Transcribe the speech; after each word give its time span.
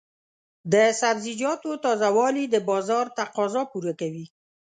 د 0.73 0.75
سبزیجاتو 1.01 1.69
تازه 1.85 2.09
والي 2.17 2.45
د 2.49 2.55
بازار 2.69 3.05
تقاضا 3.19 3.63
پوره 3.71 3.93
کوي. 4.01 4.25